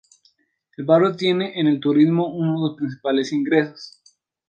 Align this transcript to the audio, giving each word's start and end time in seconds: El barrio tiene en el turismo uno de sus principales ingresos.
El 0.77 0.85
barrio 0.85 1.15
tiene 1.15 1.59
en 1.59 1.67
el 1.67 1.79
turismo 1.79 2.35
uno 2.35 2.53
de 2.59 2.65
sus 2.69 2.75
principales 2.77 3.31
ingresos. 3.33 4.01